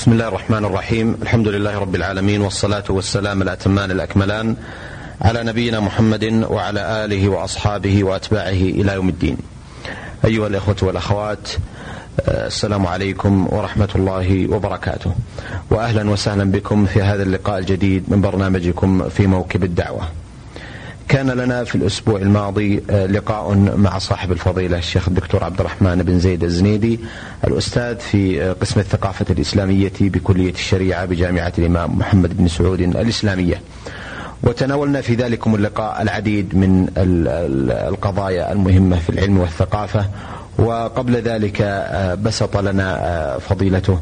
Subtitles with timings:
[0.00, 4.56] بسم الله الرحمن الرحيم الحمد لله رب العالمين والصلاة والسلام الأتمان الأكملان
[5.22, 9.36] على نبينا محمد وعلى آله وأصحابه وأتباعه إلى يوم الدين
[10.24, 11.48] أيها الإخوة والأخوات
[12.28, 15.14] السلام عليكم ورحمة الله وبركاته
[15.70, 20.08] وأهلا وسهلا بكم في هذا اللقاء الجديد من برنامجكم في موكب الدعوة
[21.10, 26.44] كان لنا في الأسبوع الماضي لقاء مع صاحب الفضيلة الشيخ الدكتور عبد الرحمن بن زيد
[26.44, 27.00] الزنيدي
[27.46, 33.60] الأستاذ في قسم الثقافة الإسلامية بكلية الشريعة بجامعة الإمام محمد بن سعود الإسلامية.
[34.42, 40.04] وتناولنا في ذلكم اللقاء العديد من القضايا المهمة في العلم والثقافة.
[40.58, 41.62] وقبل ذلك
[42.22, 43.98] بسط لنا فضيلته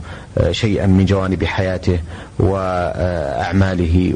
[0.50, 1.98] شيئا من جوانب حياته
[2.38, 4.14] واعماله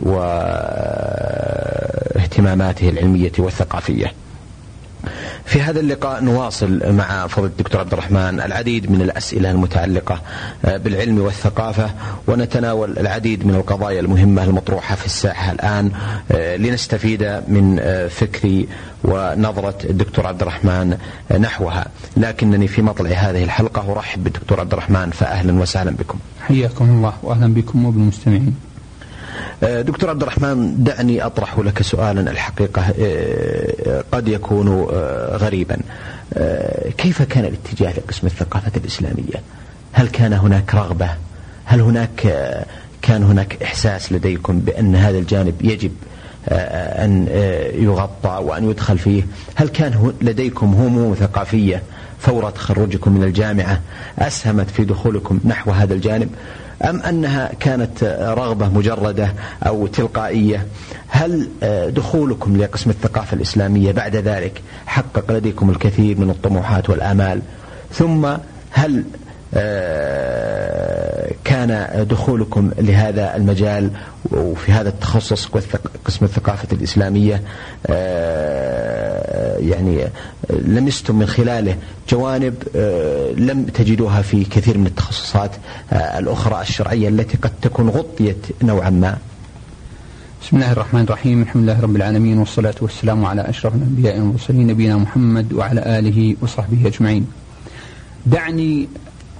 [2.33, 4.13] واهتماماته العلمية والثقافية.
[5.45, 10.21] في هذا اللقاء نواصل مع فضيلة الدكتور عبد الرحمن العديد من الأسئلة المتعلقة
[10.65, 11.91] بالعلم والثقافة
[12.27, 15.93] ونتناول العديد من القضايا المهمة المطروحة في الساحة الآن
[16.59, 18.65] لنستفيد من فكر
[19.05, 20.97] ونظرة الدكتور عبد الرحمن
[21.41, 21.87] نحوها.
[22.17, 26.19] لكنني في مطلع هذه الحلقة أرحب بالدكتور عبد الرحمن فأهلا وسهلا بكم.
[26.41, 28.55] حياكم الله وأهلا بكم وبالمستمعين.
[29.63, 32.83] دكتور عبد الرحمن دعني أطرح لك سؤالا الحقيقة
[34.13, 34.69] قد يكون
[35.33, 35.77] غريبا.
[36.99, 39.43] كيف كان الاتجاه لقسم الثقافة الإسلامية؟
[39.93, 41.09] هل كان هناك رغبة؟
[41.65, 42.27] هل هناك
[43.03, 45.93] كان هناك إحساس لديكم بأن هذا الجانب يجب
[46.49, 47.27] أن
[47.75, 49.23] يغطى وأن يدخل فيه؟
[49.55, 51.83] هل كان لديكم هموم ثقافية
[52.19, 53.81] فور تخرجكم من الجامعة
[54.19, 56.29] أسهمت في دخولكم نحو هذا الجانب؟
[56.85, 58.05] أم أنها كانت
[58.39, 59.33] رغبة مجردة
[59.67, 60.67] أو تلقائية؟
[61.09, 61.49] هل
[61.95, 67.43] دخولكم لقسم الثقافة الإسلامية بعد ذلك حقق لديكم الكثير من الطموحات والآمال؟
[67.93, 68.29] ثم
[68.71, 69.05] هل
[71.45, 73.91] كان دخولكم لهذا المجال
[74.31, 75.47] وفي هذا التخصص
[76.05, 77.43] قسم الثقافة الإسلامية؟
[79.59, 80.05] يعني
[80.51, 81.77] لمستم من خلاله
[82.09, 82.55] جوانب
[83.37, 85.51] لم تجدوها في كثير من التخصصات
[85.93, 89.19] الأخرى الشرعية التي قد تكون غطيت نوعا ما.
[90.43, 94.97] بسم الله الرحمن الرحيم الحمد لله رب العالمين والصلاة والسلام على أشرف الأنبياء والمرسلين نبينا
[94.97, 97.27] محمد وعلى آله وصحبه أجمعين.
[98.27, 98.89] دعني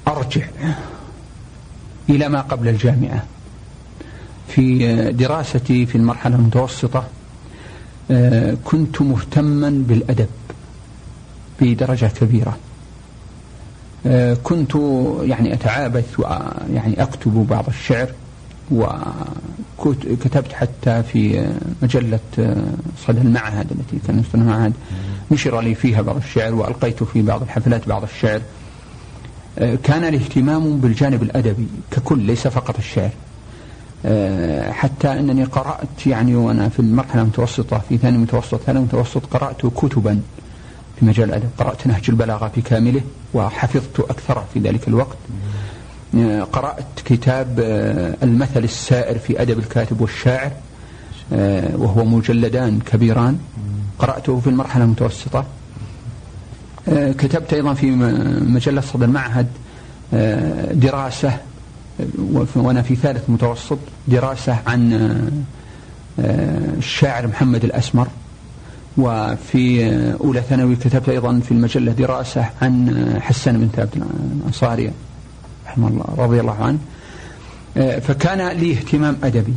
[0.09, 0.47] أرجع
[2.11, 3.25] إلى ما قبل الجامعة.
[4.49, 7.05] في دراستي في المرحلة المتوسطة
[8.65, 10.29] كنت مهتما بالأدب
[11.61, 12.57] بدرجة كبيرة.
[14.45, 14.75] كنت
[15.23, 18.09] يعني أتعابث ويعني أكتب بعض الشعر
[19.79, 21.51] وكتبت حتى في
[21.83, 22.21] مجلة
[23.07, 24.73] صدى المعهد التي كان المعهد.
[25.31, 28.41] نشر لي فيها بعض الشعر وألقيت في بعض الحفلات بعض الشعر.
[29.57, 33.11] كان الاهتمام بالجانب الأدبي ككل ليس فقط الشعر.
[34.71, 40.21] حتى أنني قرأت يعني وأنا في المرحلة المتوسطة في ثاني متوسط ثاني متوسط قرأت كتبا
[41.01, 41.49] في مجال الأدب.
[41.59, 43.01] قرأت نهج البلاغة بكامله
[43.35, 45.17] وحفظت أكثره في ذلك الوقت.
[46.53, 47.55] قرأت كتاب
[48.23, 50.51] المثل السائر في أدب الكاتب والشاعر
[51.77, 53.39] وهو مجلدان كبيران.
[53.99, 55.45] قرأته في المرحلة المتوسطة.
[56.89, 57.91] كتبت أيضا في
[58.41, 59.47] مجلة صدى المعهد
[60.73, 61.37] دراسة
[62.55, 64.93] وأنا في ثالث متوسط دراسة عن
[66.79, 68.09] الشاعر محمد الأسمر.
[68.97, 74.93] وفي أولى ثانوي كتبت أيضا في المجلة دراسة عن حسان بن ثابت الأنصاري
[75.67, 76.79] رحمه الله رضي الله عنه.
[78.01, 79.55] فكان لي اهتمام أدبي.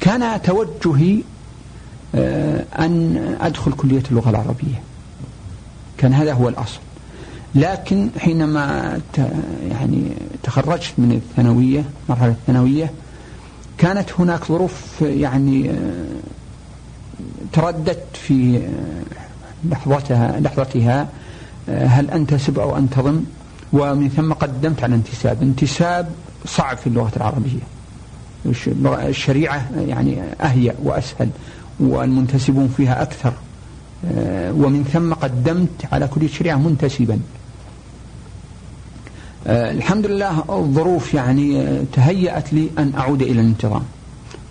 [0.00, 1.22] كان توجهي
[2.78, 4.82] أن أدخل كلية اللغة العربية.
[5.98, 6.80] كان هذا هو الأصل.
[7.54, 8.98] لكن حينما
[9.70, 10.02] يعني
[10.42, 12.90] تخرجت من الثانوية مرحلة الثانوية
[13.78, 15.70] كانت هناك ظروف يعني
[17.52, 18.62] ترددت في
[19.64, 21.08] لحظتها لحظتها
[21.68, 23.20] هل أنتسب أو أنتظم؟
[23.72, 25.42] ومن ثم قدمت على انتساب.
[25.42, 26.08] انتساب
[26.46, 27.60] صعب في اللغة العربية.
[28.86, 31.28] الشريعة يعني أهيأ وأسهل
[31.80, 33.32] والمنتسبون فيها أكثر.
[34.50, 37.20] ومن ثم قدمت على كلية الشريعة منتسبا.
[39.46, 43.82] الحمد لله الظروف يعني تهيأت لي أن أعود إلى الانتظام.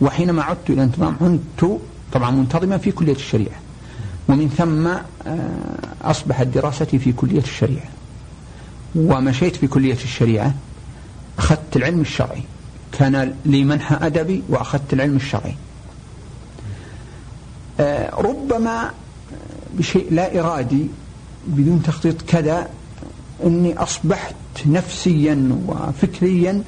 [0.02, 1.72] وحينما عدت إلى الانتظام كنت
[2.14, 3.60] طبعا منتظما في كلية الشريعة.
[4.30, 4.90] ومن ثم
[6.02, 7.90] أصبحت دراستي في كلية الشريعة.
[8.96, 10.54] ومشيت في كلية الشريعة.
[11.38, 12.44] أخذت العلم الشرعي.
[12.92, 15.56] كان لي منحى أدبي وأخذت العلم الشرعي.
[18.14, 18.92] ربما
[19.74, 20.88] بشيء لا إرادي
[21.48, 22.70] بدون تخطيط كذا
[23.46, 26.64] أني أصبحت نفسيا وفكريا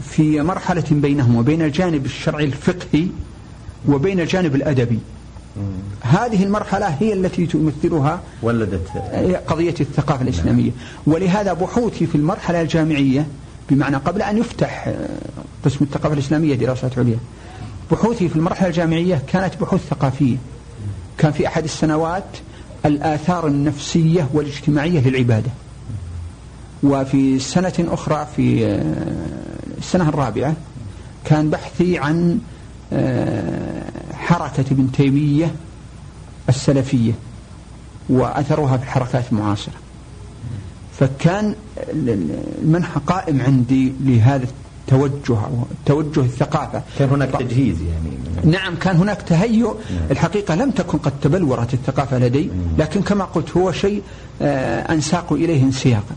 [0.00, 3.06] في مرحلة بينهم وبين الجانب الشرعي الفقهي
[3.88, 4.98] وبين الجانب الأدبي.
[6.00, 8.88] هذه المرحلة هي التي تمثلها ولدت
[9.46, 10.70] قضية الثقافة الإسلامية.
[11.06, 13.26] ولهذا بحوثي في المرحلة الجامعية
[13.70, 14.94] بمعنى قبل أن يفتح
[15.64, 17.18] قسم الثقافة الإسلامية دراسات عليا
[17.90, 20.36] بحوثي في المرحلة الجامعية كانت بحوث ثقافية.
[21.18, 22.24] كان في أحد السنوات
[22.86, 25.50] الآثار النفسية والاجتماعية للعبادة.
[26.84, 28.82] وفي سنة أخرى في آه،
[29.78, 30.54] السنة الرابعة
[31.24, 32.38] كان بحثي عن
[32.92, 33.82] آه،
[34.12, 35.54] حركة ابن تيمية
[36.48, 37.12] السلفية
[38.08, 39.74] وأثرها في الحركات المعاصرة.
[41.00, 41.54] فكان
[42.62, 44.46] المنحى قائم عندي لهذا
[44.88, 45.38] التوجه
[45.86, 46.82] توجه الثقافة.
[46.98, 48.56] كان هناك تجهيز يعني.
[48.56, 49.68] نعم كان هناك تهيؤ.
[49.68, 50.10] نعم.
[50.10, 54.02] الحقيقة لم تكن قد تبلورت الثقافة لدي لكن كما قلت هو شيء
[54.42, 56.14] آه أنساق إليه انسياقا.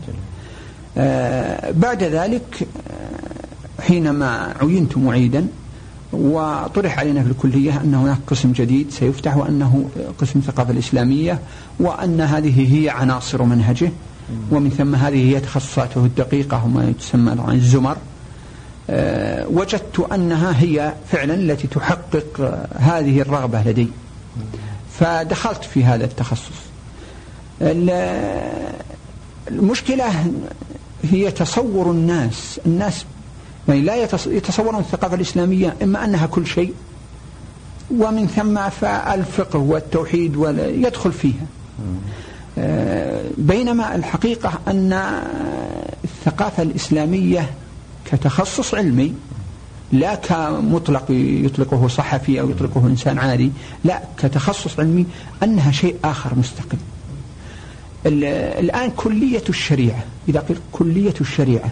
[1.72, 5.46] بعد ذلك آه حينما عينت معيدا
[6.12, 9.88] وطرح علينا في الكلية أن هناك قسم جديد سيفتح وأنه
[10.18, 11.38] قسم الثقافة الإسلامية
[11.80, 13.90] وأن هذه هي عناصر منهجه
[14.50, 17.96] ومن ثم هذه هي تخصصاته الدقيقة وما تسمى الزمر.
[18.90, 23.88] أه وجدت أنها هي فعلا التي تحقق هذه الرغبة لدي.
[24.98, 26.58] فدخلت في هذا التخصص.
[29.50, 30.04] المشكلة
[31.10, 33.04] هي تصور الناس الناس
[33.68, 33.96] يعني لا
[34.26, 36.74] يتصورون الثقافة الإسلامية إما أنها كل شيء
[37.90, 41.46] ومن ثم فالفقه والتوحيد يدخل فيها.
[42.58, 45.02] آه، بينما الحقيقة أن
[46.04, 47.50] الثقافة الإسلامية
[48.12, 49.14] كتخصص علمي
[49.92, 53.50] لا كمطلق يطلقه صحفي أو يطلقه إنسان عادي
[53.84, 55.06] لا كتخصص علمي
[55.42, 56.78] أنها شيء آخر مستقل.
[58.06, 60.04] الآن كلية الشريعة.
[60.28, 61.70] إذا قلت كلية الشريعة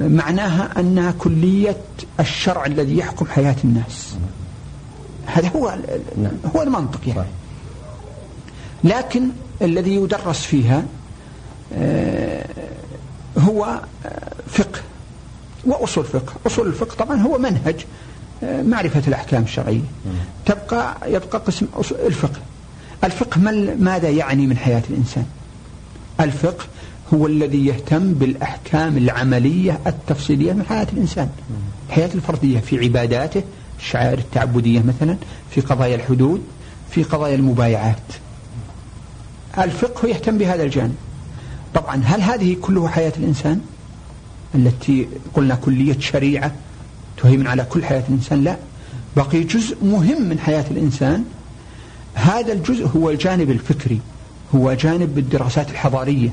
[0.00, 1.76] معناها أنها كلية
[2.20, 4.16] الشرع الذي يحكم حياة الناس.
[5.26, 5.78] هذا هو
[6.22, 6.32] نعم.
[6.56, 7.28] هو المنطق يعني.
[8.84, 9.28] لكن
[9.62, 10.84] الذي يدرس فيها
[11.74, 12.46] آه،
[13.38, 14.80] هو آه، فقه
[15.64, 16.32] وأصول فقه.
[16.46, 17.84] أصول الفقه طبعا هو منهج
[18.42, 19.80] آه، معرفة الأحكام الشرعية.
[20.46, 21.66] تبقى يبقى قسم
[22.06, 22.40] الفقه.
[23.04, 23.40] الفقه
[23.78, 25.26] ماذا يعني من حياة الإنسان؟
[26.20, 26.64] الفقه
[27.14, 31.28] هو الذي يهتم بالأحكام العملية التفصيلية من حياة الإنسان.
[31.88, 33.42] الحياة الفردية في عباداته
[33.78, 35.16] الشعائر التعبدية مثلا
[35.50, 36.42] في قضايا الحدود
[36.90, 38.02] في قضايا المبايعات.
[39.58, 40.94] الفقه يهتم بهذا الجانب.
[41.74, 43.60] طبعا هل هذه كله حياة الإنسان؟
[44.54, 46.52] التي قلنا كلية شريعة
[47.22, 48.56] تهيمن على كل حياة الإنسان؟ لا.
[49.16, 51.24] بقي جزء مهم من حياة الإنسان.
[52.14, 54.00] هذا الجزء هو الجانب الفكري.
[54.54, 56.28] هو جانب الدراسات الحضارية.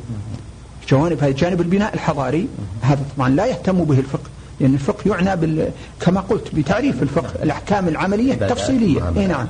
[0.89, 2.47] جوانب هذا جانب البناء الحضاري
[2.81, 4.29] هذا طبعا لا يهتم به الفقه
[4.59, 5.69] لأن الفقه يعنى بال
[5.99, 9.13] كما قلت بتعريف الفقه الأحكام العملية التفصيلية.
[9.17, 9.47] أي نعم.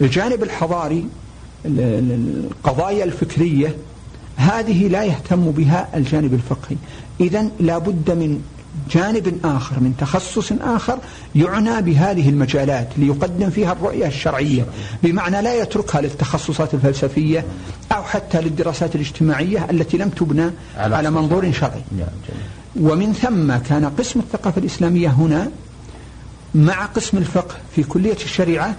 [0.00, 1.06] الجانب الحضاري
[1.66, 3.74] القضايا الفكرية
[4.36, 6.76] هذه لا يهتم بها الجانب الفقهي.
[7.20, 8.42] إذا لابد من
[8.90, 10.98] جانب آخر من تخصص آخر
[11.34, 14.66] يعنى بهذه المجالات ليقدم فيها الرؤية الشرعية
[15.02, 17.44] بمعنى لا يتركها للتخصصات الفلسفية
[17.92, 21.82] أو حتى للدراسات الاجتماعية التي لم تبنى على منظور شرعي.
[22.80, 25.50] ومن ثم كان قسم الثقافة الإسلامية هنا
[26.54, 28.74] مع قسم الفقه في كلية الشريعة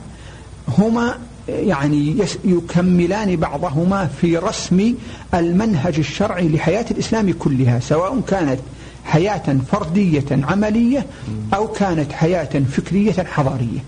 [0.78, 1.16] هما
[1.50, 4.94] يعني يكملان بعضهما في رسم
[5.34, 8.60] المنهج الشرعي لحياة الإسلام كلها سواء كانت
[9.08, 11.06] حياة فردية عملية
[11.54, 13.80] أو كانت حياة فكرية حضارية.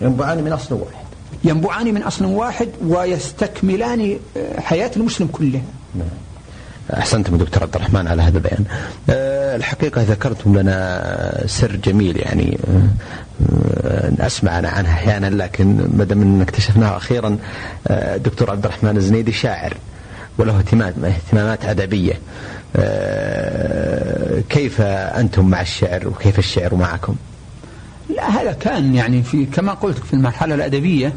[0.00, 1.04] ينبعان من أصل واحد.
[1.44, 4.16] ينبعان من أصل واحد ويستكملان
[4.58, 5.62] حياة المسلم كلها.
[5.94, 6.08] نعم.
[6.96, 8.64] أحسنتم دكتور عبد الرحمن على هذا البيان.
[9.10, 16.22] أه الحقيقة ذكرتم لنا سر جميل يعني أه أسمع أنا عنه أحيانا لكن ما دام
[16.22, 17.38] أن اكتشفناه أخيرا
[17.88, 19.74] أه دكتور عبد الرحمن الزنيدي شاعر
[20.38, 22.18] وله اهتمامات أدبية.
[22.76, 24.13] أه
[24.48, 27.14] كيف أنتم مع الشعر وكيف الشعر معكم
[28.16, 31.12] لا هذا كان يعني في كما قلت في المرحلة الأدبية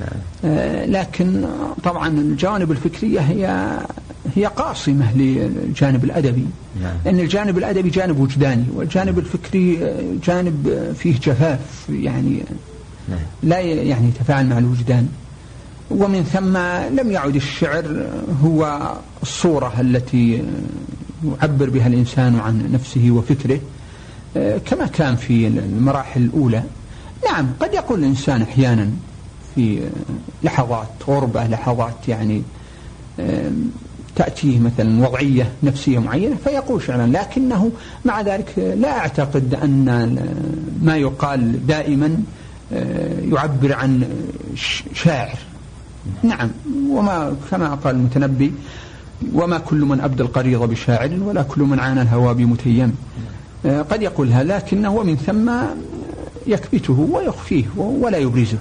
[0.00, 0.20] نعم.
[0.44, 1.46] أه لكن
[1.84, 3.78] طبعا الجوانب الفكرية هي
[4.36, 6.46] هي قاصمة للجانب الأدبي
[6.82, 6.94] نعم.
[7.04, 11.60] لأن الجانب الأدبي جانب وجداني والجانب الفكري جانب فيه جفاف
[11.90, 12.42] يعني
[13.08, 13.18] نعم.
[13.42, 15.08] لا يعني يتفاعل مع الوجدان
[15.90, 16.56] ومن ثم
[17.00, 18.06] لم يعد الشعر
[18.44, 20.42] هو الصورة التي
[21.24, 23.60] يعبر بها الإنسان عن نفسه وفكره
[24.66, 26.62] كما كان في المراحل الأولى.
[27.24, 28.90] نعم قد يقول الإنسان أحيانا
[29.54, 29.88] في
[30.42, 32.42] لحظات غربة لحظات يعني
[34.16, 37.72] تأتيه مثلا وضعية نفسية معينة فيقول شعرا لكنه
[38.04, 39.84] مع ذلك لا أعتقد أن
[40.82, 42.16] ما يقال دائما
[43.32, 44.08] يعبر عن
[44.94, 45.38] شاعر.
[46.22, 46.50] نعم
[46.90, 48.52] وما كما قال المتنبي
[49.34, 52.96] وما كل من أبدى القريض بشاعر ولا كل من عانى الهوى بمتيم
[53.64, 55.50] قد يقولها لكنه من ثم
[56.46, 58.58] يكبته ويخفيه ولا يبرزه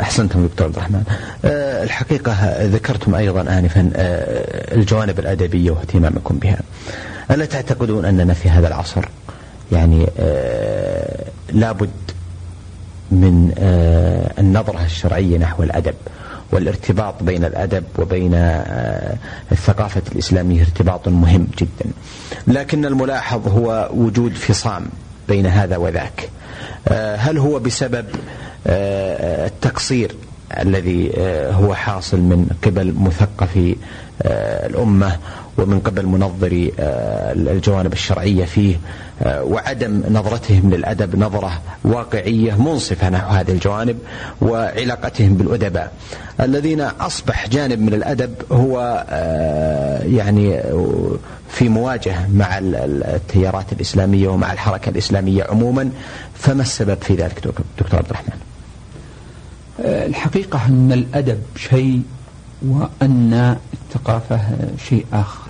[0.00, 1.04] أحسنتم دكتور عبد الرحمن.
[1.44, 6.60] أه الحقيقة ذكرتم أيضا انفا أه الجوانب الأدبية واهتمامكم بها.
[7.30, 9.04] ألا تعتقدون أننا في هذا العصر
[9.72, 10.06] يعني
[11.52, 11.90] لابد
[13.10, 13.52] من
[14.38, 15.94] النظرة الشرعية نحو الأدب
[16.52, 19.16] والارتباط بين الأدب وبين أه
[19.52, 21.90] الثقافة الإسلامية ارتباط مهم جدا.
[22.46, 24.86] لكن الملاحظ هو وجود فصام
[25.28, 26.28] بين هذا وذاك.
[26.88, 28.06] أه هل هو بسبب
[28.66, 30.14] التقصير
[30.60, 31.12] الذي
[31.50, 33.76] هو حاصل من قبل مثقفي
[34.66, 35.18] الأمة
[35.58, 38.76] ومن قبل منظري الجوانب الشرعية فيه
[39.26, 43.98] وعدم نظرتهم للأدب نظرة واقعية منصفة نحو هذه الجوانب
[44.42, 45.92] وعلاقتهم بالأدباء.
[46.40, 49.04] الذين أصبح جانب من الأدب هو
[50.06, 50.62] يعني
[51.48, 55.90] في مواجهة مع التيارات الإسلامية ومع الحركة الإسلامية عموما.
[56.34, 57.34] فما السبب في ذلك
[57.78, 58.38] دكتور عبد الرحمن؟
[59.78, 62.02] الحقيقة أن الأدب شيء
[62.62, 64.40] وأن الثقافة
[64.88, 65.41] شيء آخر.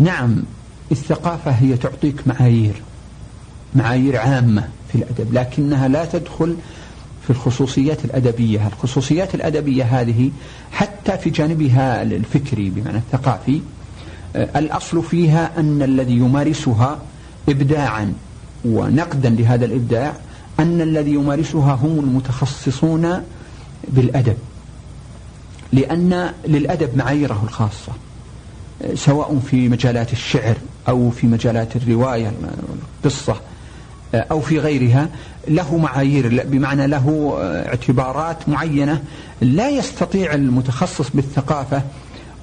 [0.00, 0.42] نعم
[0.92, 2.74] الثقافة هي تعطيك معايير
[3.74, 6.56] معايير عامة في الأدب لكنها لا تدخل
[7.24, 8.66] في الخصوصيات الأدبية.
[8.66, 10.30] الخصوصيات الأدبية هذه
[10.72, 13.60] حتى في جانبها الفكري بمعنى الثقافي
[14.36, 16.98] الأصل فيها أن الذي يمارسها
[17.48, 18.12] إبداعا
[18.64, 20.12] ونقدا لهذا الإبداع
[20.60, 23.22] أن الذي يمارسها هم المتخصصون
[23.88, 24.36] بالأدب
[25.72, 27.92] لأن للأدب معاييره الخاصة.
[28.94, 30.56] سواء في مجالات الشعر
[30.88, 32.32] أو في مجالات الرواية
[33.04, 33.36] القصة
[34.14, 35.08] أو في غيرها
[35.48, 39.02] له معايير بمعنى له اعتبارات معينة
[39.40, 41.82] لا يستطيع المتخصص بالثقافة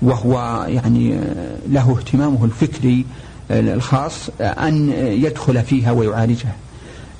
[0.01, 1.19] وهو يعني
[1.69, 3.05] له اهتمامه الفكري
[3.51, 6.55] الخاص أن يدخل فيها ويعالجها.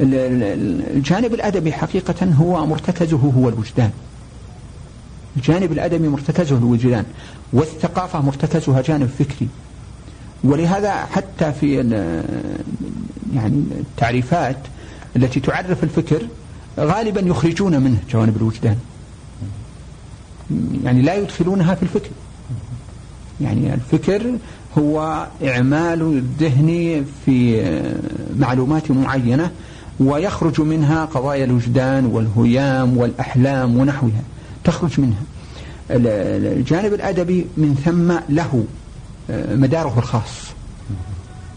[0.02, 3.92] الجانب الأدبي حقيقة هو مرتكزه هو الوجدان.
[5.38, 7.06] الجانب الأدبي مرتكزه الوجدان
[7.54, 9.48] والثقافة مرتكزها جانب فكري.
[10.44, 11.76] ولهذا حتى في
[13.34, 14.58] يعني التعريفات
[15.16, 16.22] التي تعرف الفكر
[16.80, 18.78] غالبا يخرجون منه جوانب الوجدان.
[20.84, 22.10] يعني لا يدخلونها في الفكر.
[23.42, 24.38] يعني الفكر
[24.78, 27.64] هو إعمال الذهن في
[28.40, 29.52] معلومات معينة
[30.00, 34.22] ويخرج منها قضايا الوجدان والهيام والأحلام ونحوها.
[34.68, 35.22] تخرج منها.
[35.90, 38.64] الجانب الأدبي من ثم له
[39.30, 40.48] مداره الخاص.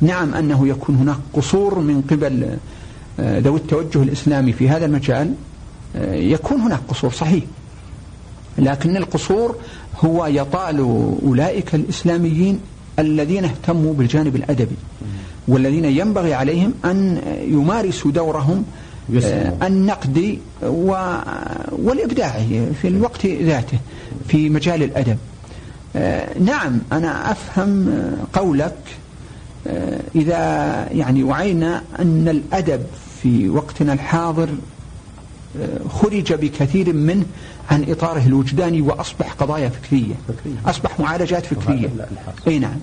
[0.01, 2.57] نعم أنه يكون هناك قصور من قبل
[3.21, 5.35] ذوي التوجه الإسلامي في هذا المجال
[6.11, 7.45] يكون هناك قصور صحيح.
[8.59, 9.57] لكن القصور
[10.05, 10.79] هو يطال
[11.23, 12.61] أولئك الإسلاميين
[12.99, 14.77] الذين اهتموا بالجانب الأدبي
[15.49, 18.65] والذين ينبغي عليهم أن يمارسوا دورهم
[19.63, 20.39] النقدي
[21.73, 23.79] والإبداعي في الوقت ذاته
[24.29, 25.19] في مجال الأدب.
[26.41, 27.91] نعم أنا أفهم
[28.33, 28.77] قولك
[30.15, 30.39] إذا
[30.93, 32.83] يعني وعينا أن الأدب
[33.23, 34.49] في وقتنا الحاضر
[35.89, 37.25] خرج بكثير منه
[37.71, 40.15] عن إطاره الوجداني وأصبح قضايا فكرية
[40.67, 41.89] أصبح معالجات فكرية.
[42.47, 42.79] أي نعم.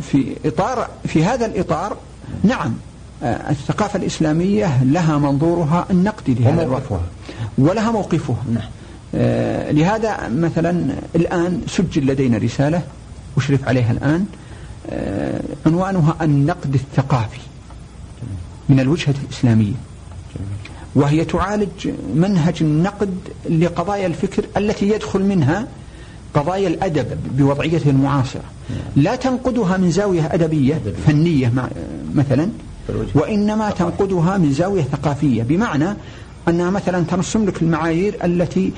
[0.00, 1.96] في إطار في هذا الإطار
[2.42, 2.74] نعم
[3.24, 7.00] الثقافة الإسلامية لها منظورها النقدي لهذا وموقفها.
[7.58, 8.42] ولها موقفها.
[8.54, 8.68] نعم.
[9.76, 12.82] لهذا مثلا الآن سجل لدينا رسالة
[13.36, 14.26] أشرف عليها الآن.
[15.66, 17.40] عنوانها النقد الثقافي
[18.68, 19.74] من الوجهة الإسلامية.
[20.94, 23.14] وهي تعالج منهج النقد
[23.50, 25.66] لقضايا الفكر التي يدخل منها
[26.34, 28.42] قضايا الأدب بوضعيته المعاصرة.
[28.96, 31.52] لا تنقدها من زاوية أدبية فنية
[32.14, 32.48] مثلا.
[33.14, 35.88] وإنما تنقدها من زاوية ثقافية بمعنى
[36.48, 38.72] أنها مثلا ترسم لك المعايير التي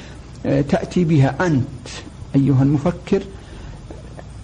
[0.45, 1.89] تأتي بها أنت
[2.37, 3.23] أيها المفكر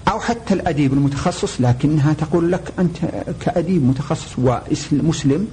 [0.09, 2.97] أو حتى الأديب المتخصص لكنها تقول لك أنت
[3.40, 5.49] كأديب متخصص ومسلم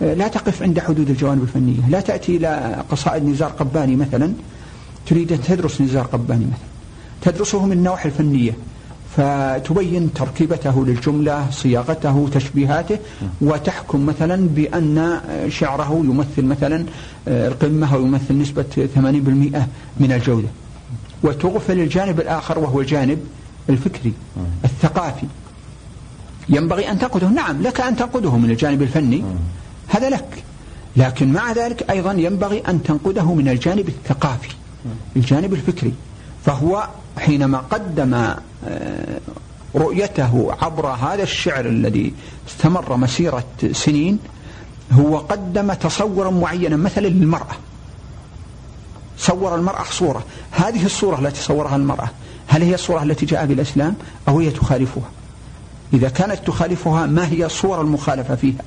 [0.00, 4.32] لا تقف عند حدود الجوانب الفنية لا تأتي إلى قصائد نزار قباني مثلا
[5.06, 6.66] تريد أن تدرس نزار قباني مثلا.
[7.22, 8.52] تدرسه من النواحي الفنية.
[9.16, 12.98] فتبين تركيبته للجملة صياغته تشبيهاته
[13.40, 16.84] وتحكم مثلا بأن شعره يمثل مثلا
[17.28, 18.98] القمة أو يمثل نسبة 80%
[20.00, 20.48] من الجودة.
[21.22, 23.18] وتغفل الجانب الآخر وهو الجانب
[23.68, 24.12] الفكري
[24.64, 25.26] الثقافي.
[26.48, 29.24] ينبغي أن تنقده نعم لك أن تنقده من الجانب الفني.
[29.88, 30.44] هذا لك.
[30.96, 34.48] لكن مع ذلك أيضا ينبغي أن تنقده من الجانب الثقافي
[35.16, 35.92] الجانب الفكري.
[36.44, 39.20] فهو حينما قدم آه،
[39.74, 42.14] رؤيته عبر هذا الشعر الذي
[42.48, 44.18] استمر مسيرة سنين
[44.92, 47.56] هو قدم تصورا معينا مثلا للمرأة.
[49.18, 50.24] صور المرأة صورة.
[50.50, 52.10] هذه الصورة التي صورها المرأة
[52.48, 53.94] هل هي الصورة التي جاء بالإسلام؟
[54.28, 55.10] أو هي تخالفها؟
[55.92, 58.62] إذا كانت تخالفها ما هي الصورة المخالفة فيها؟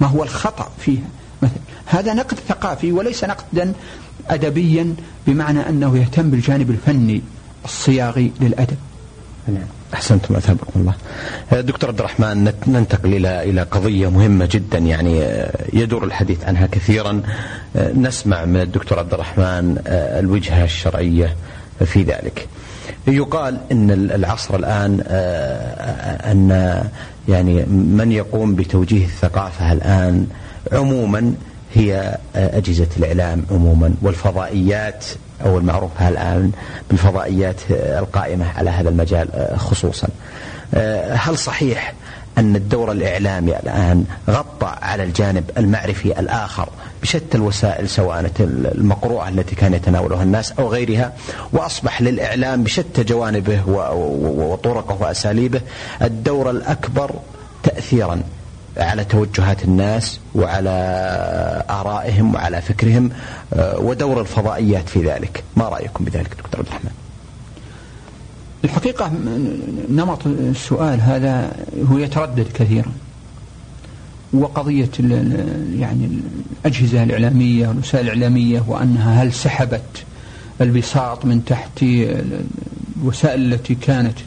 [0.00, 1.08] ما هو الخطأ فيها؟
[1.42, 3.72] مثلا هذا نقد ثقافي وليس نقدا
[4.28, 4.94] أدبيا
[5.26, 7.22] بمعنى أنه يهتم بالجانب الفني.
[7.64, 8.76] الصياغي للأدب
[9.48, 10.94] نعم أحسنتم أثابكم الله.
[11.52, 16.66] آه، دكتور عبد الرحمن ننتقل إلى إلى قضية مهمة جدا يعني آه، يدور الحديث عنها
[16.66, 17.22] كثيرا
[17.76, 21.36] آه، نسمع من الدكتور عبد الرحمن الوجهة الشرعية
[21.84, 22.48] في ذلك.
[23.06, 25.00] يقال إن العصر الآن
[26.30, 26.50] أن
[27.28, 30.26] يعني من يقوم بتوجيه الثقافة الآن
[30.72, 31.34] عموما
[31.74, 35.04] هي أجهزة الإعلام عموما والفضائيات
[35.44, 36.52] أو المعروفة الآن
[36.90, 40.08] بالفضائيات القائمة على هذا المجال خصوصا.
[41.12, 41.92] هل صحيح
[42.38, 46.68] أن الدور الإعلامي الآن غطى على الجانب المعرفي الآخر
[47.02, 48.30] بشتى الوسائل سواء
[48.74, 51.12] المقروءة التي كان يتناولها الناس أو غيرها
[51.52, 55.60] وأصبح للإعلام بشتى جوانبه وطرقه وأساليبه
[56.02, 57.10] الدور الأكبر
[57.62, 58.22] تأثيرا
[58.76, 60.70] على توجهات الناس وعلى
[61.70, 63.10] آرائهم وعلى فكرهم
[63.54, 65.44] آه، ودور الفضائيات في ذلك.
[65.56, 66.90] ما رأيكم بذلك دكتور عبد الرحمن؟
[68.64, 69.12] الحقيقة
[69.90, 71.52] نمط السؤال هذا
[71.90, 72.92] هو يتردد كثيرا.
[74.32, 74.90] وقضية
[75.78, 76.20] يعني
[76.64, 80.04] الأجهزة الإعلامية والوسائل الإعلامية وأنها هل سحبت
[80.60, 81.82] البساط من تحت
[83.02, 84.18] الوسائل التي كانت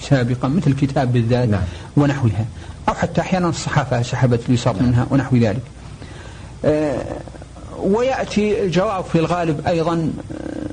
[0.00, 1.62] سابقا مثل الكتاب بالذات نعم.
[1.96, 2.46] ونحوها.
[2.88, 4.88] أو حتى أحيانا الصحافة سحبت نعم.
[4.88, 5.62] منها ونحو ذلك
[6.64, 7.16] آه،
[7.78, 10.66] ويأتي الجواب في الغالب أيضا آه،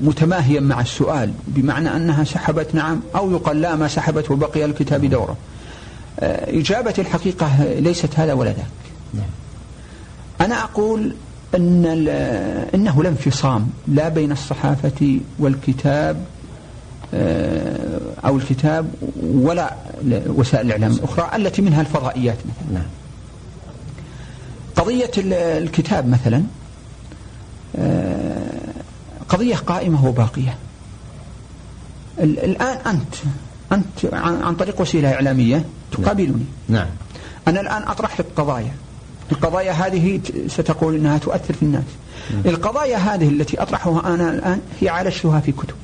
[0.00, 5.36] متماهيا مع السؤال بمعنى أنها سحبت نعم أو يقال لا ما سحبت وبقي الكتاب دوره
[6.20, 8.66] آه، إجابة الحقيقة ليست هذا ولا ذاك.
[10.40, 11.14] أنا أقول
[11.54, 11.86] أن
[12.74, 16.24] إنه لا انفصام لا بين الصحافة والكتاب
[18.24, 18.90] أو الكتاب
[19.22, 19.74] ولا
[20.26, 22.78] وسائل الإعلام الأخرى التي منها الفضائيات مثلا.
[22.78, 22.88] نعم.
[24.76, 25.10] قضية
[25.58, 26.42] الكتاب مثلا
[27.76, 28.72] آه،
[29.28, 30.56] قضية قائمة وباقية.
[32.18, 33.14] الآن أنت
[33.72, 36.44] أنت عن طريق وسيلة إعلامية تقابلني.
[36.68, 36.86] نعم.
[37.48, 38.72] أنا الآن أطرح لك قضايا.
[39.32, 41.84] القضايا هذه ستقول أنها تؤثر في الناس.
[42.30, 42.42] نعم.
[42.46, 45.74] القضايا هذه التي أطرحها أنا الآن هي عالجتها في كتب.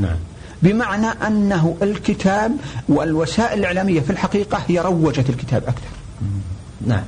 [0.00, 0.16] نعم.
[0.64, 2.56] بمعنى أنه الكتاب
[2.88, 5.88] والوسائل الإعلامية في الحقيقة هي روجت الكتاب أكثر.
[6.86, 7.02] نعم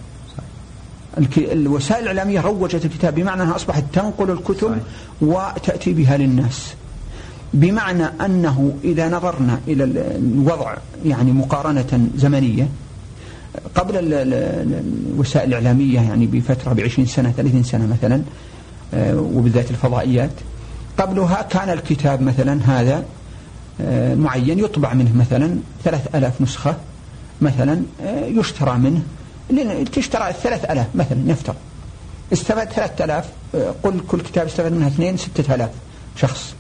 [1.39, 4.83] الوسائل الإعلامية روجت الكتاب بمعنى أنها أصبحت تنقل الكتب صحيح.
[5.21, 6.75] وتأتي بها للناس.
[7.55, 12.69] بمعنى أنه إذا نظرنا إلى الوضع يعني مقارنة زمنية
[13.75, 18.23] قبل الوسائل الإعلامية يعني بفترة بعشرين سنة ثلاثين سنة مثلا
[18.95, 20.31] آه، وبالذات الفضائيات
[20.99, 23.05] قبلها كان الكتاب مثلا هذا
[24.15, 26.77] معين يطبع منه مثلا ثلاث ألاف نسخة
[27.43, 29.03] مثلا آه، يشترى منه.
[29.93, 31.57] تشترى الثلاث ألاف مثلا نفترض
[32.33, 35.71] استفاد ثلاثة ألاف آه، قل كل كتاب استفاد منها اثنين ستة ألاف
[36.17, 36.55] شخص.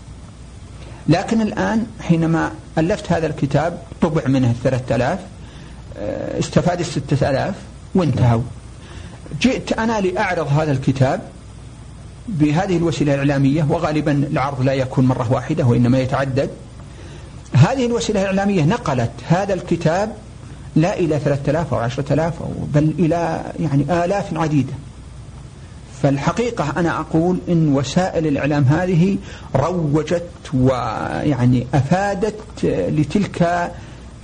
[1.08, 5.18] لكن الآن حينما ألفت هذا الكتاب طبع منه الثلاثة ألاف
[6.38, 7.54] استفاد الستة ألاف
[7.94, 8.42] وانتهوا.
[9.40, 11.20] جئت أنا لأعرض هذا الكتاب
[12.28, 16.50] بهذه الوسيلة الإعلامية وغالبا العرض لا يكون مرة واحدة وإنما يتعدد.
[17.56, 20.12] هذه الوسيلة الإعلامية نقلت هذا الكتاب
[20.76, 24.72] لا إلى 3000 أو 10000 أو بل إلى يعني آلاف عديدة.
[26.02, 29.16] فالحقيقة أنا أقول إن وسائل الإعلام هذه
[29.54, 33.42] روجت ويعني أفادت لتلك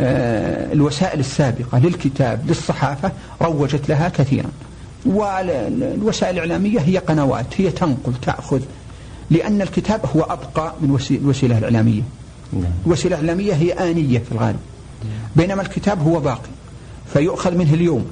[0.01, 4.51] آه، الوسائل السابقة للكتاب للصحافة روجت لها كثيرا.
[5.07, 8.61] والوسائل الإعلامية هي قنوات هي تنقل تأخذ
[9.31, 12.03] لأن الكتاب هو أبقى من الوسيلة الإعلامية.
[12.87, 14.61] الوسيلة الإعلامية هي آنية في الغالب.
[15.37, 16.51] بينما الكتاب هو باقي.
[17.13, 18.07] فيؤخذ منه اليوم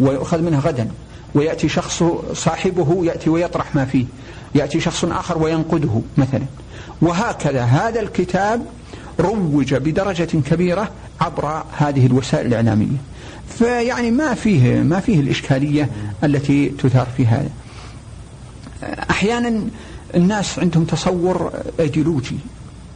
[0.00, 0.88] ويؤخذ منه غدا
[1.34, 4.04] ويأتي شخص صاحبه يأتي ويطرح ما فيه.
[4.54, 6.44] يأتي شخص آخر وينقده مثلا.
[7.02, 8.66] وهكذا هذا الكتاب
[9.20, 12.96] روج بدرجة كبيرة عبر هذه الوسائل الإعلامية.
[13.48, 15.90] فيعني ما فيه ما فيه الإشكالية
[16.24, 17.50] التي تثار في هذا.
[19.10, 19.62] أحيانا
[20.14, 22.36] الناس عندهم تصور أيديولوجي.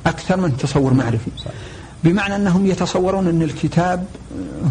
[0.06, 1.30] أكثر من تصور معرفي
[2.04, 4.06] بمعنى أنهم يتصورون أن الكتاب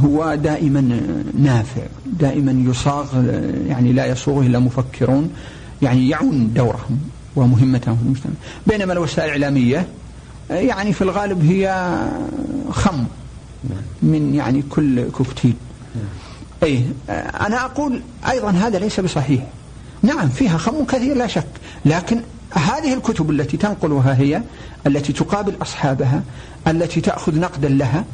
[0.04, 1.02] هو دائما
[1.40, 3.08] نافع دائما يصاغ
[3.68, 5.30] يعني لا يصوغه إلا مفكرون
[5.82, 7.00] يعني يعون دورهم
[7.36, 8.34] ومهمتهم في المجتمع.
[8.68, 9.88] بينما الوسائل الإعلامية
[10.50, 11.96] يعني في الغالب هي
[12.72, 13.06] خم
[14.04, 15.54] من يعني كل كوكتيل.
[16.64, 16.86] أي
[17.48, 19.44] أنا أقول أيضا هذا ليس بصحيح.
[20.04, 21.48] نعم فيها خم كثير لا شك.
[21.86, 22.20] لكن
[22.54, 24.42] هذه الكتب التي تنقلها هي
[24.88, 26.24] التي تقابل أصحابها
[26.68, 28.06] التي تأخذ نقدا لها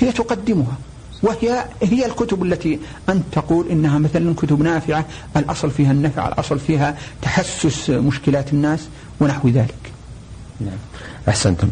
[0.00, 0.76] هي تقدمها.
[1.22, 5.04] وهي هي الكتب التي أنت تقول إنها مثلا كتب نافعة
[5.36, 8.88] الأصل فيها النفع الأصل فيها تحسس مشكلات الناس
[9.20, 9.92] ونحو ذلك.
[10.60, 10.78] نعم.
[11.28, 11.68] أحسنتم.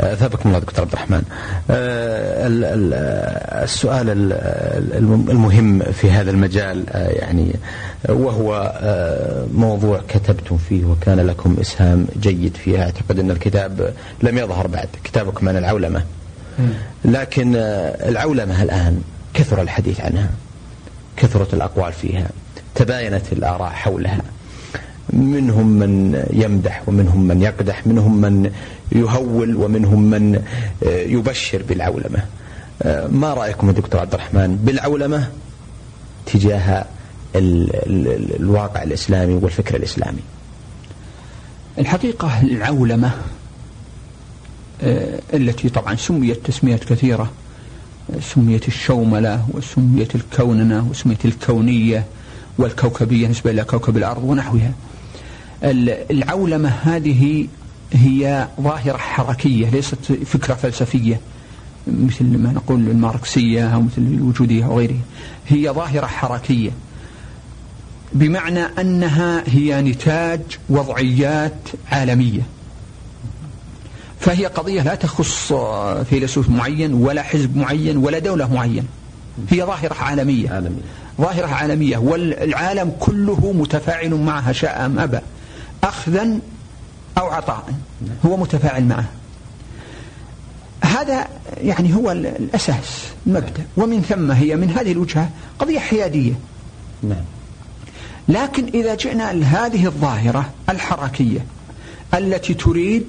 [0.00, 1.22] أثابكم الله دكتور عبد الرحمن.
[1.70, 2.46] آه،
[3.64, 4.32] السؤال
[5.30, 7.54] المهم في هذا المجال آه، يعني
[8.08, 8.72] وهو
[9.54, 12.82] موضوع كتبتم فيه وكان لكم إسهام جيد فيه.
[12.82, 14.88] أعتقد أن الكتاب لم يظهر بعد.
[15.04, 16.02] كتابكم عن العولمة.
[17.04, 17.52] لكن
[18.08, 19.02] العولمة الآن
[19.34, 20.30] كثر الحديث عنها.
[21.16, 22.26] كثرت الأقوال فيها.
[22.74, 24.20] تباينت الآراء حولها.
[25.12, 28.50] منهم من يمدح ومنهم من يقدح منهم من
[28.92, 30.42] يهول ومنهم من
[30.86, 32.24] آه، يبشر بالعولمة.
[32.82, 35.28] آه، ما رأيكم دكتور عبد الرحمن؟ بالعولمة
[36.26, 36.84] تجاه
[37.36, 40.20] ال ال الواقع الإسلامي والفكر الإسلامي.
[41.78, 43.10] الحقيقة العولمة
[44.82, 47.30] آه، التي طبعا سميت تسميات كثيرة
[48.34, 52.04] سميت الشوملة وسميت الكوننة وسميت الكونية
[52.58, 54.72] والكوكبية نسبة إلى كوكب الأرض ونحوها.
[55.62, 57.46] العولمة هذه
[57.92, 61.20] هي ظاهرة حركية ليست فكرة فلسفية
[61.86, 65.00] مثل ما نقول الماركسية أو مثل الوجودية أو غيرها.
[65.48, 66.70] هي ظاهرة حركية.
[68.12, 72.42] بمعنى أنها هي نتاج وضعيات عالمية.
[74.20, 75.52] فهي قضية لا تخص
[76.10, 78.86] فيلسوف معين ولا حزب معين ولا دولة معينة
[79.50, 80.50] هي ظاهرة عالمية.
[80.50, 80.82] عالمية.
[81.20, 85.18] ظاهرة عالمية والعالم كله متفاعل معها شاء أم أبى.
[85.84, 86.38] أخذا
[87.18, 87.74] أو عطاء.
[88.26, 89.04] هو متفاعل معه.
[90.84, 91.28] هذا
[91.60, 93.64] يعني هو الأساس المبدأ.
[93.76, 96.32] ومن ثم هي من هذه الوجهة قضية حيادية.
[97.02, 97.24] نعم.
[98.28, 101.44] لكن إذا جئنا لهذه الظاهرة الحركية
[102.14, 103.06] التي تريد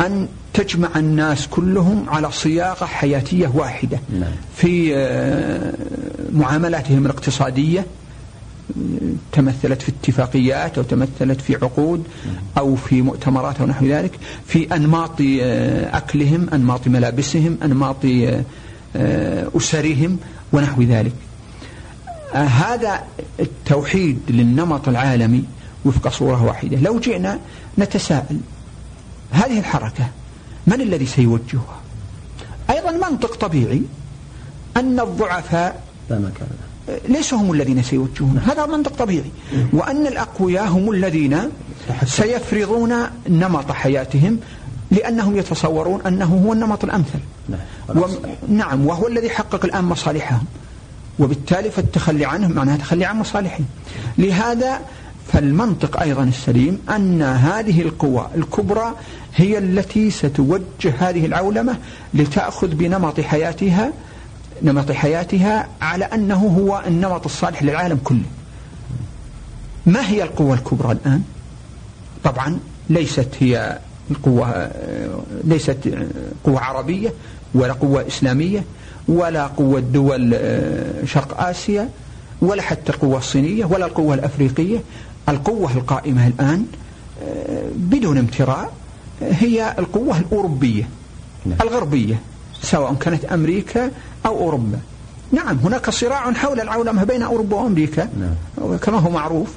[0.00, 4.00] أن تجمع الناس كلهم على صياغة حياتية واحدة.
[4.20, 4.32] نعم.
[4.56, 5.74] في آه،
[6.32, 7.86] معاملاتهم الاقتصادية
[9.32, 12.04] تمثلت في اتفاقيات أو تمثلت في عقود
[12.58, 17.96] أو في مؤتمرات أو نحو ذلك في أنماط آه، أكلهم أنماط ملابسهم أنماط
[18.96, 20.18] آه، أسرهم
[20.52, 21.12] ونحو ذلك.
[22.34, 23.04] هذا
[23.40, 25.44] التوحيد للنمط العالمي
[25.84, 26.76] وفق صورة واحدة.
[26.76, 27.38] لو جئنا
[27.78, 28.40] نتساءل
[29.30, 30.06] هذه الحركة
[30.66, 31.80] من الذي سيوجهها؟
[32.70, 33.82] أيضا منطق طبيعي
[34.76, 36.48] أن الضعفاء لا مكان
[37.08, 38.40] ليسوا هم الذين سيوجهون.
[38.46, 39.30] هذا منطق طبيعي.
[39.72, 41.38] وأن الأقوياء هم الذين
[42.04, 42.94] سيفرضون
[43.28, 44.38] نمط حياتهم
[44.90, 47.18] لأنهم يتصورون أنه هو النمط الأمثل.
[47.48, 48.06] نعم, و...
[48.48, 50.44] نعم وهو الذي يحقق الآن مصالحهم.
[51.18, 53.64] وبالتالي فالتخلي عنه معناها تخلي عن مصالحهم.
[54.18, 54.80] لهذا
[55.32, 58.94] فالمنطق أيضا السليم أن هذه القوى الكبرى
[59.36, 61.76] هي التي ستوجه هذه العولمة
[62.14, 63.92] لتأخذ بنمط حياتها
[64.64, 68.22] نمط حياتها على أنه هو النمط الصالح للعالم كله.
[69.86, 71.22] ما هي القوة الكبرى الآن؟
[72.24, 72.58] طبعا
[72.90, 73.78] ليست هي
[74.10, 74.70] القوة
[75.44, 75.78] ليست
[76.44, 77.12] قوة عربية
[77.54, 78.64] ولا قوة إسلامية
[79.08, 80.30] ولا قوة دول
[81.06, 81.88] شرق آسيا
[82.42, 84.78] ولا حتى القوة الصينية ولا القوة الأفريقية.
[85.28, 86.66] القوة القائمة الآن
[87.76, 88.72] بدون امتراء
[89.22, 90.88] هي القوة الأوروبية
[91.46, 91.58] نعم.
[91.62, 92.20] الغربية.
[92.62, 93.90] سواء كانت أمريكا
[94.26, 94.78] أو أوروبا.
[95.32, 98.08] نعم هناك صراع حول العولمة بين أوروبا وأمريكا.
[98.20, 98.76] نعم.
[98.76, 99.48] كما هو معروف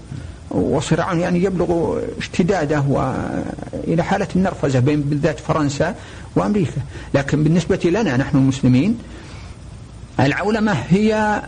[0.52, 5.96] وصراع يعني يبلغ اشتداده وإلى حالة النرفزة بين بالذات فرنسا
[6.36, 6.82] وأمريكا.
[7.14, 8.98] لكن بالنسبة لنا نحن المسلمين
[10.20, 11.42] العولمة هي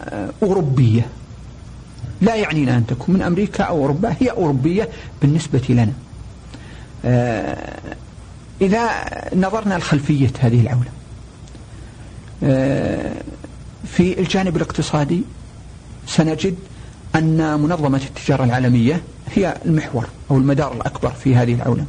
[0.44, 1.06] أوروبية.
[2.22, 4.90] لا يعنينا أن تكون من أمريكا أو أوروبا هي أوروبية
[5.22, 5.94] بالنسبة لنا.
[7.06, 7.80] آه،
[8.62, 8.90] إذا
[9.36, 10.92] نظرنا لخلفية هذه العولمة.
[13.86, 15.22] في الجانب الاقتصادي
[16.08, 16.56] سنجد
[17.16, 19.02] أن منظمة التجارة العالمية
[19.36, 21.86] هي المحور أو المدار الأكبر في هذه العولمة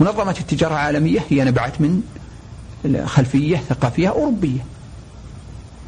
[0.00, 2.02] منظمة التجارة العالمية هي نبعت من
[3.04, 4.60] خلفية ثقافية أوروبية.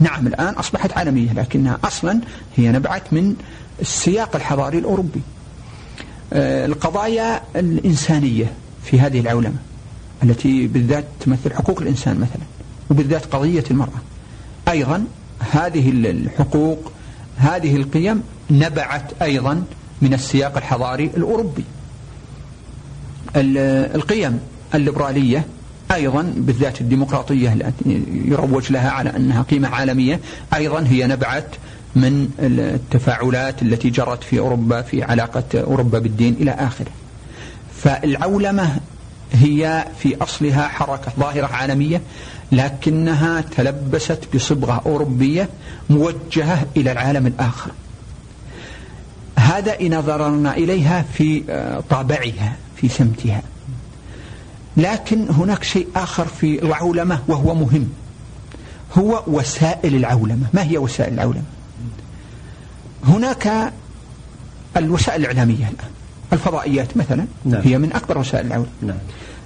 [0.00, 2.20] نعم الآن أصبحت عالمية لكنها أصلا
[2.56, 3.36] هي نبعت من
[3.80, 5.20] السياق الحضاري الأوروبي.
[6.32, 8.52] آه، القضايا الإنسانية
[8.84, 9.56] في هذه العولمة
[10.22, 12.55] التي بالذات تمثل حقوق الإنسان مثلا.
[12.90, 14.00] وبالذات قضية المرأة.
[14.68, 15.04] أيضا
[15.52, 16.92] هذه الحقوق
[17.36, 19.64] هذه القيم نبعت أيضا
[20.02, 21.64] من السياق الحضاري الأوروبي.
[23.36, 24.40] القيم
[24.74, 25.44] الليبرالية
[25.92, 30.20] أيضا بالذات الديمقراطية التي يروج لها على أنها قيمة عالمية
[30.54, 31.46] أيضا هي نبعت
[31.96, 36.90] من التفاعلات التي جرت في أوروبا في علاقة أوروبا بالدين إلى آخره.
[37.76, 38.76] فالعولمة
[39.36, 42.00] هي في أصلها حركة ظاهرة عالمية
[42.52, 45.48] لكنها تلبست بصبغة أوروبية
[45.90, 47.70] موجهة إلى العالم الآخر.
[49.38, 53.42] هذا إن نظرنا إليها في آه، طابعها في سمتها.
[54.76, 57.88] لكن هناك شيء آخر في العولمة وهو مهم.
[58.98, 60.46] هو وسائل العولمة.
[60.52, 61.44] ما هي وسائل العولمة؟
[63.04, 63.72] هناك
[64.76, 65.90] الوسائل الإعلامية الآن.
[66.36, 67.62] الفضائيات مثلا نعم.
[67.62, 68.96] هي من أكبر وسائل العولمة نعم.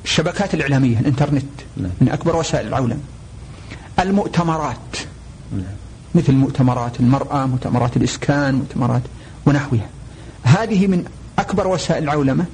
[0.05, 1.45] الشبكات الإعلامية الإنترنت
[1.77, 1.91] نعم.
[2.01, 3.01] من أكبر وسائل العولمة
[3.99, 4.97] المؤتمرات
[5.53, 5.63] نعم.
[6.15, 9.03] مثل مؤتمرات المرأة مؤتمرات الإسكان مؤتمرات
[9.47, 9.89] ونحوها
[10.43, 11.05] هذه من
[11.39, 12.45] أكبر وسائل العولمة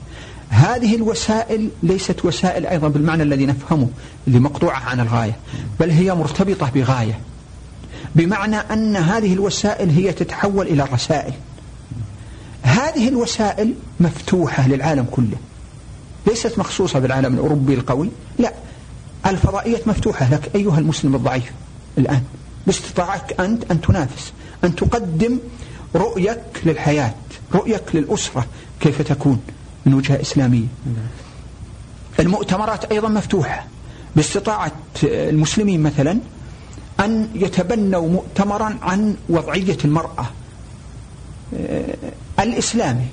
[0.48, 3.88] هذه الوسائل ليست وسائل أيضا بالمعنى الذي نفهمه
[4.26, 5.36] اللي مقطوعة عن الغاية
[5.80, 7.20] بل هي مرتبطة بغاية
[8.14, 11.32] بمعنى أن هذه الوسائل هي تتحول إلى رسائل
[12.66, 15.36] هذه الوسائل مفتوحة للعالم كله.
[16.26, 18.52] ليست مخصوصة بالعالم الأوروبي القوي لا.
[19.26, 21.52] الفضائيات مفتوحة لك أيها المسلم الضعيف
[21.98, 22.22] الآن.
[22.66, 24.32] باستطاعتك أنت أن تنافس
[24.64, 25.38] أن تقدم
[25.94, 27.14] رؤيك للحياة
[27.54, 28.46] رؤيك للأسرة
[28.80, 29.40] كيف تكون.
[29.86, 30.66] من وجهة إسلامية.
[32.20, 33.66] المؤتمرات أيضا مفتوحة.
[34.16, 34.72] باستطاعة
[35.04, 36.18] المسلمين مثلا
[37.00, 40.26] أن يتبنوا مؤتمرا عن وضعية المرأة.
[42.40, 43.06] الإسلامي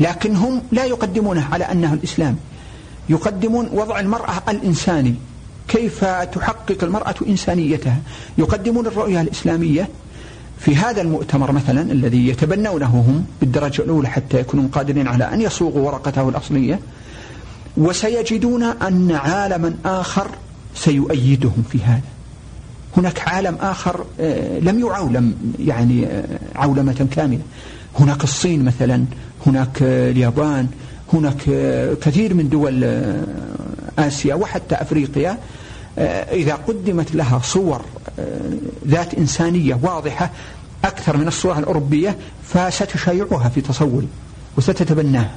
[0.00, 2.36] لكن هم لا يقدمونه على أنه الإسلامي.
[3.08, 5.14] يقدمون وضع المرأة الإنساني
[5.68, 7.98] كيف تحقق المرأة إنسانيتها؟
[8.38, 9.88] يقدمون الرؤية الإسلامية
[10.58, 15.86] في هذا المؤتمر مثلا الذي يتبنونه هم بالدرجة الأولى حتى يكونوا قادرين على أن يصوغوا
[15.86, 16.80] ورقته الأصلية
[17.76, 20.28] وسيجدون أن عالما آخر
[20.74, 22.00] سيؤيدهم في هذا.
[22.96, 26.24] هناك عالم آخر آه، لم يعولم يعني آه،
[26.54, 27.40] عولمة كاملة.
[28.00, 29.04] هناك الصين مثلا
[29.46, 30.68] هناك آه، اليابان
[31.12, 31.36] هناك
[32.00, 32.84] كثير من دول
[33.98, 35.38] آسيا وحتى أفريقيا
[36.32, 37.80] إذا قدمت لها صور
[38.86, 40.30] ذات إنسانية واضحة
[40.84, 44.08] أكثر من الصورة الأوروبية فستشايعها في تصوري
[44.56, 45.36] وستتبناها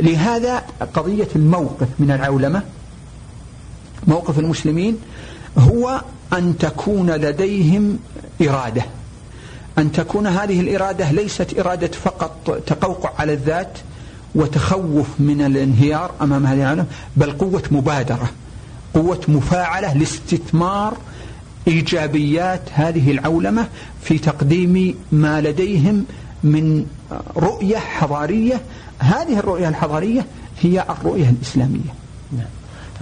[0.00, 0.62] لهذا
[0.94, 2.62] قضية الموقف من العولمة
[4.06, 4.98] موقف المسلمين
[5.58, 7.98] هو أن تكون لديهم
[8.42, 8.82] إرادة.
[9.78, 13.78] أن تكون هذه الإرادة ليست إرادة فقط تقوقع على الذات
[14.34, 18.30] وتخوف من الانهيار أمام هذه العالم بل قوة مبادرة
[18.94, 20.96] قوة مفاعلة لاستثمار
[21.68, 23.66] إيجابيات هذه العولمة
[24.02, 26.04] في تقديم ما لديهم
[26.44, 26.86] من
[27.36, 28.60] رؤية حضارية.
[28.98, 30.26] هذه الرؤية الحضارية
[30.62, 31.94] هي الرؤية الإسلامية.
[32.32, 32.46] نعم.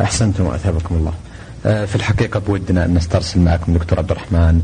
[0.00, 1.12] أحسنتم وأثابكم الله.
[1.66, 4.62] آه، في الحقيقة بودنا أن نسترسل معكم دكتور عبد الرحمن.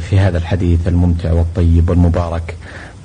[0.00, 2.56] في هذا الحديث الممتع والطيب والمبارك.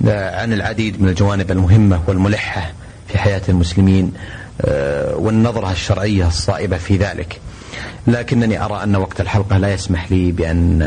[0.08, 2.72] آه، عن العديد من الجوانب المهمة والملحة
[3.08, 4.14] في حياة المسلمين
[5.14, 7.40] والنظرة الشرعية الصائبة في ذلك.
[8.08, 10.82] لكنني أرى أن وقت الحلقة لا يسمح لي بأن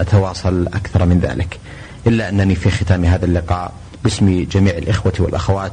[0.00, 1.58] أتواصل أكثر من ذلك.
[2.06, 3.72] إلا أنني في ختام هذا اللقاء
[4.04, 5.72] باسم جميع الإخوة والأخوات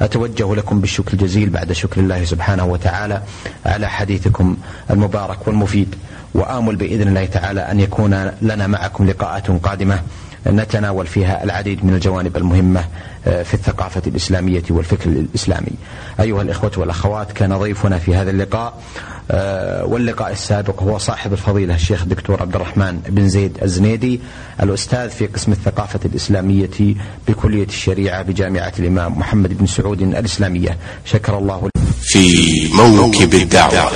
[0.00, 3.22] أتوجه لكم بالشكر الجزيل بعد شكر الله سبحانه وتعالى
[3.66, 4.56] على حديثكم
[4.90, 5.94] المبارك والمفيد
[6.34, 10.02] وآمل بإذن الله تعالى أن يكون لنا معكم لقاءات قادمة.
[10.46, 12.84] نتناول فيها العديد من الجوانب المهمة
[13.26, 15.72] آه، في الثقافة الإسلامية والفكر الإسلامي.
[16.20, 18.82] أيها الإخوة والأخوات كان ضيفنا في هذا اللقاء
[19.30, 24.20] آه، واللقاء السابق هو صاحب الفضيلة الشيخ الدكتور عبد الرحمن بن زيد الزنيدي
[24.62, 26.94] الأستاذ في قسم الثقافة الإسلامية
[27.28, 30.78] بكلية الشريعة بجامعة الإمام محمد بن سعود الإسلامية.
[31.04, 31.68] شكر الله
[32.02, 32.28] في
[32.74, 33.90] موكب الدعوة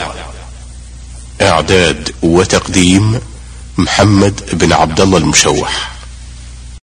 [1.42, 3.20] إعداد وتقديم
[3.78, 5.97] محمد بن عبد الله المشوح.